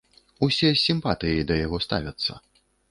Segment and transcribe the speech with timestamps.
[0.47, 2.31] Усе з сімпатыяй да яго ставяцца.